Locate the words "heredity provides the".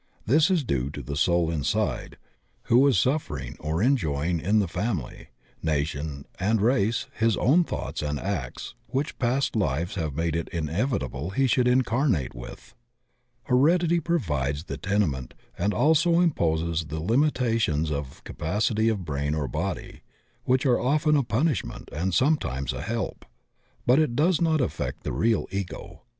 13.43-14.75